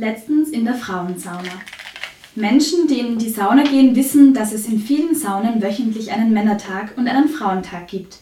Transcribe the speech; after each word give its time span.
Letztens 0.00 0.50
in 0.50 0.64
der 0.64 0.76
Frauensauna. 0.76 1.50
Menschen, 2.36 2.86
die 2.86 3.00
in 3.00 3.18
die 3.18 3.30
Sauna 3.30 3.64
gehen, 3.64 3.96
wissen, 3.96 4.32
dass 4.32 4.52
es 4.52 4.68
in 4.68 4.78
vielen 4.78 5.16
Saunen 5.16 5.60
wöchentlich 5.60 6.12
einen 6.12 6.32
Männertag 6.32 6.96
und 6.96 7.08
einen 7.08 7.28
Frauentag 7.28 7.88
gibt. 7.88 8.18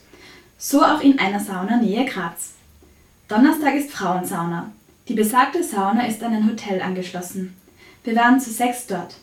So 0.57 0.83
auch 0.83 1.03
in 1.03 1.19
einer 1.19 1.39
Sauna 1.39 1.77
nähe 1.77 2.07
Graz. 2.07 2.55
Donnerstag 3.29 3.75
ist 3.75 3.91
Frauensauna. 3.91 4.73
Die 5.09 5.13
besagte 5.13 5.63
Sauna 5.63 6.07
ist 6.07 6.23
an 6.23 6.33
ein 6.33 6.49
Hotel 6.49 6.81
angeschlossen. 6.81 7.55
Wir 8.05 8.17
waren 8.17 8.41
zu 8.41 8.51
sechs 8.51 8.87
dort. 8.87 9.17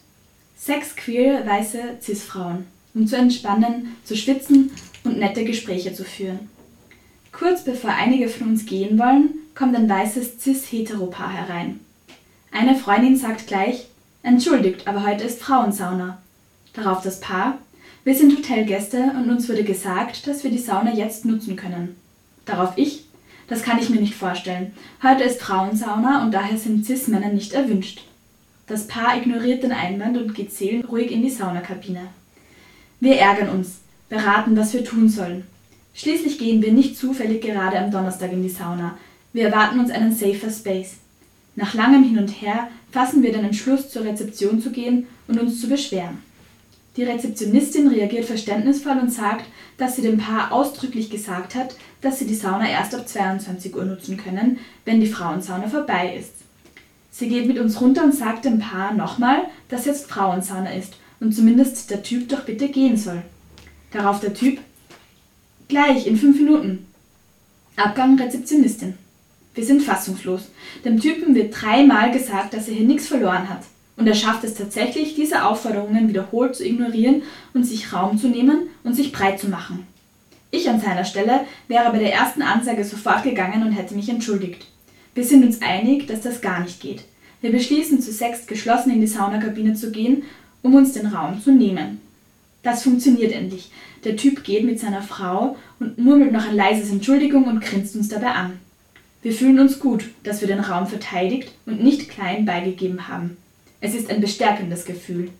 Sechs 0.55 0.95
queere, 0.95 1.47
weiße 1.47 1.97
Cis-Frauen, 2.03 2.67
um 2.93 3.07
zu 3.07 3.17
entspannen, 3.17 3.95
zu 4.03 4.15
schwitzen 4.15 4.69
und 5.03 5.17
nette 5.17 5.43
Gespräche 5.43 5.95
zu 5.95 6.03
führen. 6.03 6.51
Kurz 7.31 7.63
bevor 7.63 7.89
einige 7.89 8.29
von 8.29 8.49
uns 8.49 8.67
gehen 8.67 8.99
wollen, 8.99 9.39
kommt 9.55 9.75
ein 9.75 9.89
weißes 9.89 10.39
Cis-Heteropaar 10.39 11.31
herein. 11.33 11.79
Eine 12.55 12.75
Freundin 12.75 13.17
sagt 13.17 13.47
gleich, 13.47 13.87
entschuldigt, 14.21 14.87
aber 14.87 15.03
heute 15.03 15.23
ist 15.23 15.41
Frauensauna. 15.41 16.21
Darauf 16.73 17.01
das 17.01 17.19
Paar, 17.19 17.57
wir 18.03 18.13
sind 18.13 18.37
Hotelgäste 18.37 19.11
und 19.17 19.27
uns 19.31 19.49
wurde 19.49 19.63
gesagt, 19.63 20.27
dass 20.27 20.43
wir 20.43 20.51
die 20.51 20.59
Sauna 20.59 20.93
jetzt 20.93 21.25
nutzen 21.25 21.55
können. 21.55 21.95
Darauf 22.45 22.73
ich, 22.75 23.05
das 23.47 23.63
kann 23.63 23.79
ich 23.79 23.89
mir 23.89 23.99
nicht 23.99 24.13
vorstellen. 24.13 24.71
Heute 25.01 25.23
ist 25.23 25.41
Frauensauna 25.41 26.23
und 26.23 26.31
daher 26.31 26.59
sind 26.59 26.85
Cis-Männer 26.85 27.29
nicht 27.29 27.53
erwünscht. 27.53 28.03
Das 28.67 28.85
Paar 28.85 29.17
ignoriert 29.17 29.63
den 29.63 29.71
Einwand 29.71 30.15
und 30.17 30.35
geht 30.35 30.53
seelenruhig 30.53 31.11
in 31.11 31.23
die 31.23 31.31
Saunakabine. 31.31 32.07
Wir 32.99 33.15
ärgern 33.15 33.49
uns, 33.49 33.79
beraten, 34.09 34.55
was 34.55 34.75
wir 34.75 34.85
tun 34.85 35.09
sollen. 35.09 35.43
Schließlich 35.95 36.37
gehen 36.37 36.61
wir 36.61 36.71
nicht 36.71 36.99
zufällig 36.99 37.41
gerade 37.41 37.79
am 37.79 37.89
Donnerstag 37.89 38.31
in 38.31 38.43
die 38.43 38.49
Sauna. 38.49 38.95
Wir 39.33 39.45
erwarten 39.45 39.79
uns 39.79 39.89
einen 39.89 40.13
safer 40.13 40.51
Space. 40.51 40.97
Nach 41.55 41.73
langem 41.73 42.03
Hin 42.03 42.17
und 42.17 42.29
Her 42.29 42.69
fassen 42.91 43.21
wir 43.23 43.31
den 43.31 43.45
Entschluss, 43.45 43.89
zur 43.89 44.03
Rezeption 44.03 44.61
zu 44.61 44.71
gehen 44.71 45.07
und 45.27 45.39
uns 45.39 45.61
zu 45.61 45.67
beschweren. 45.67 46.19
Die 46.95 47.03
Rezeptionistin 47.03 47.87
reagiert 47.87 48.25
verständnisvoll 48.25 48.99
und 48.99 49.11
sagt, 49.11 49.45
dass 49.77 49.95
sie 49.95 50.03
dem 50.03 50.19
Paar 50.19 50.51
ausdrücklich 50.51 51.09
gesagt 51.09 51.55
hat, 51.55 51.75
dass 52.01 52.19
sie 52.19 52.25
die 52.25 52.35
Sauna 52.35 52.69
erst 52.69 52.93
ab 52.93 53.07
22 53.07 53.75
Uhr 53.75 53.85
nutzen 53.85 54.17
können, 54.17 54.59
wenn 54.85 55.01
die 55.01 55.07
Frauensauna 55.07 55.67
vorbei 55.67 56.15
ist. 56.19 56.33
Sie 57.11 57.29
geht 57.29 57.47
mit 57.47 57.59
uns 57.59 57.81
runter 57.81 58.03
und 58.03 58.13
sagt 58.13 58.45
dem 58.45 58.59
Paar 58.59 58.93
nochmal, 58.93 59.43
dass 59.69 59.85
jetzt 59.85 60.09
Frauensauna 60.09 60.73
ist 60.73 60.95
und 61.19 61.33
zumindest 61.33 61.89
der 61.89 62.03
Typ 62.03 62.29
doch 62.29 62.45
bitte 62.45 62.69
gehen 62.69 62.97
soll. 62.97 63.21
Darauf 63.91 64.19
der 64.19 64.33
Typ, 64.33 64.59
gleich 65.67 66.05
in 66.05 66.17
fünf 66.17 66.37
Minuten. 66.37 66.87
Abgang 67.75 68.19
Rezeptionistin. 68.19 68.95
Wir 69.53 69.65
sind 69.65 69.81
fassungslos. 69.81 70.49
Dem 70.83 70.99
Typen 70.99 71.35
wird 71.35 71.53
dreimal 71.59 72.11
gesagt, 72.11 72.53
dass 72.53 72.67
er 72.67 72.73
hier 72.73 72.87
nichts 72.87 73.07
verloren 73.07 73.49
hat. 73.49 73.61
Und 73.95 74.07
er 74.07 74.15
schafft 74.15 74.43
es 74.43 74.55
tatsächlich, 74.55 75.13
diese 75.15 75.45
Aufforderungen 75.45 76.07
wiederholt 76.07 76.55
zu 76.55 76.65
ignorieren 76.65 77.21
und 77.53 77.63
sich 77.63 77.93
Raum 77.93 78.17
zu 78.17 78.27
nehmen 78.27 78.69
und 78.83 78.95
sich 78.95 79.11
breit 79.11 79.39
zu 79.39 79.49
machen. 79.49 79.85
Ich 80.49 80.69
an 80.69 80.79
seiner 80.79 81.05
Stelle 81.05 81.41
wäre 81.67 81.91
bei 81.91 81.99
der 81.99 82.13
ersten 82.13 82.41
Ansage 82.41 82.83
sofort 82.83 83.23
gegangen 83.23 83.63
und 83.63 83.71
hätte 83.71 83.95
mich 83.95 84.09
entschuldigt. 84.09 84.65
Wir 85.13 85.23
sind 85.23 85.45
uns 85.45 85.61
einig, 85.61 86.07
dass 86.07 86.21
das 86.21 86.41
gar 86.41 86.61
nicht 86.61 86.79
geht. 86.79 87.03
Wir 87.41 87.51
beschließen 87.51 88.01
zu 88.01 88.11
sechst 88.11 88.47
geschlossen 88.47 88.91
in 88.91 89.01
die 89.01 89.07
Saunakabine 89.07 89.75
zu 89.75 89.91
gehen, 89.91 90.23
um 90.63 90.73
uns 90.73 90.93
den 90.93 91.07
Raum 91.07 91.41
zu 91.41 91.51
nehmen. 91.51 92.01
Das 92.63 92.83
funktioniert 92.83 93.33
endlich. 93.33 93.69
Der 94.05 94.15
Typ 94.15 94.43
geht 94.43 94.63
mit 94.63 94.79
seiner 94.79 95.01
Frau 95.01 95.57
und 95.79 95.97
murmelt 95.97 96.31
noch 96.31 96.47
ein 96.47 96.55
leises 96.55 96.89
Entschuldigung 96.91 97.45
und 97.45 97.61
grinst 97.61 97.95
uns 97.95 98.09
dabei 98.09 98.31
an. 98.31 98.59
Wir 99.23 99.31
fühlen 99.31 99.59
uns 99.59 99.79
gut, 99.79 100.03
dass 100.23 100.41
wir 100.41 100.49
den 100.49 100.59
Raum 100.59 100.85
verteidigt 100.85 101.53
und 101.65 101.81
nicht 101.81 102.09
klein 102.09 102.45
beigegeben 102.45 103.07
haben. 103.07 103.37
Es 103.79 103.95
ist 103.95 104.09
ein 104.09 104.19
bestärkendes 104.19 104.83
Gefühl. 104.83 105.31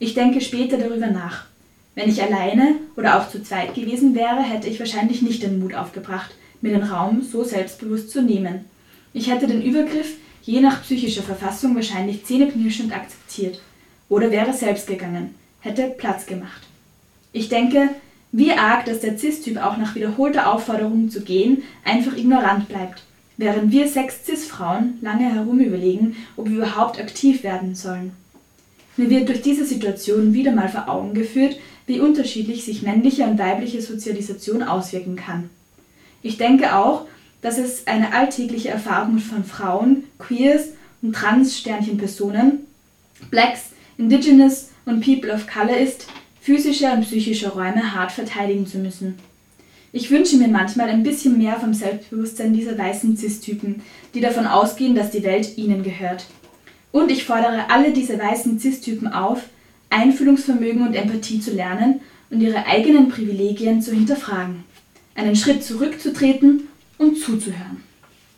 Ich 0.00 0.14
denke 0.14 0.40
später 0.40 0.76
darüber 0.76 1.06
nach. 1.06 1.46
Wenn 1.94 2.08
ich 2.08 2.20
alleine 2.20 2.74
oder 2.96 3.20
auch 3.20 3.30
zu 3.30 3.40
zweit 3.40 3.74
gewesen 3.74 4.16
wäre, 4.16 4.42
hätte 4.42 4.68
ich 4.68 4.80
wahrscheinlich 4.80 5.22
nicht 5.22 5.44
den 5.44 5.60
Mut 5.60 5.74
aufgebracht, 5.74 6.34
mir 6.60 6.72
den 6.72 6.82
Raum 6.82 7.22
so 7.22 7.44
selbstbewusst 7.44 8.10
zu 8.10 8.20
nehmen. 8.20 8.64
Ich 9.12 9.30
hätte 9.30 9.46
den 9.46 9.62
Übergriff 9.62 10.14
je 10.42 10.60
nach 10.60 10.82
psychischer 10.82 11.22
Verfassung 11.22 11.76
wahrscheinlich 11.76 12.24
zähneknirschend 12.24 12.92
akzeptiert 12.92 13.60
oder 14.08 14.32
wäre 14.32 14.52
selbst 14.52 14.88
gegangen, 14.88 15.36
hätte 15.60 15.94
Platz 15.96 16.26
gemacht. 16.26 16.62
Ich 17.32 17.48
denke, 17.48 17.90
wie 18.36 18.50
arg, 18.50 18.84
dass 18.86 18.98
der 18.98 19.16
Cis-Typ 19.16 19.58
auch 19.58 19.76
nach 19.76 19.94
wiederholter 19.94 20.52
Aufforderung 20.52 21.08
zu 21.08 21.20
gehen 21.20 21.62
einfach 21.84 22.16
ignorant 22.16 22.66
bleibt, 22.66 23.04
während 23.36 23.70
wir 23.70 23.86
sechs 23.86 24.26
Cis-Frauen 24.26 24.98
lange 25.02 25.32
herumüberlegen, 25.32 26.16
ob 26.36 26.48
wir 26.48 26.56
überhaupt 26.56 26.98
aktiv 26.98 27.44
werden 27.44 27.76
sollen. 27.76 28.10
Mir 28.96 29.08
wird 29.08 29.28
durch 29.28 29.40
diese 29.40 29.64
Situation 29.64 30.34
wieder 30.34 30.50
mal 30.50 30.68
vor 30.68 30.88
Augen 30.88 31.14
geführt, 31.14 31.56
wie 31.86 32.00
unterschiedlich 32.00 32.64
sich 32.64 32.82
männliche 32.82 33.22
und 33.22 33.38
weibliche 33.38 33.80
Sozialisation 33.80 34.64
auswirken 34.64 35.14
kann. 35.14 35.48
Ich 36.20 36.36
denke 36.36 36.74
auch, 36.74 37.06
dass 37.40 37.56
es 37.56 37.86
eine 37.86 38.14
alltägliche 38.14 38.70
Erfahrung 38.70 39.20
von 39.20 39.44
Frauen, 39.44 40.04
Queers 40.18 40.70
und 41.02 41.14
Trans-Sternchen-Personen, 41.14 42.66
Blacks, 43.30 43.66
Indigenous 43.96 44.70
und 44.86 45.04
People 45.04 45.32
of 45.32 45.46
Color 45.46 45.76
ist, 45.76 46.08
physische 46.44 46.92
und 46.92 47.06
psychische 47.06 47.48
Räume 47.48 47.94
hart 47.94 48.12
verteidigen 48.12 48.66
zu 48.66 48.76
müssen. 48.76 49.14
Ich 49.92 50.10
wünsche 50.10 50.36
mir 50.36 50.48
manchmal 50.48 50.90
ein 50.90 51.02
bisschen 51.02 51.38
mehr 51.38 51.58
vom 51.58 51.72
Selbstbewusstsein 51.72 52.52
dieser 52.52 52.76
weißen 52.76 53.16
Cis-Typen, 53.16 53.80
die 54.12 54.20
davon 54.20 54.46
ausgehen, 54.46 54.94
dass 54.94 55.10
die 55.10 55.22
Welt 55.22 55.56
ihnen 55.56 55.82
gehört. 55.82 56.26
Und 56.92 57.10
ich 57.10 57.24
fordere 57.24 57.70
alle 57.70 57.92
diese 57.92 58.18
weißen 58.18 58.58
Cis-Typen 58.58 59.08
auf, 59.08 59.40
Einfühlungsvermögen 59.88 60.86
und 60.86 60.92
Empathie 60.92 61.40
zu 61.40 61.50
lernen 61.50 62.00
und 62.28 62.42
ihre 62.42 62.66
eigenen 62.66 63.08
Privilegien 63.08 63.80
zu 63.80 63.92
hinterfragen, 63.92 64.64
einen 65.14 65.36
Schritt 65.36 65.64
zurückzutreten 65.64 66.68
und 66.98 67.16
zuzuhören. 67.16 67.82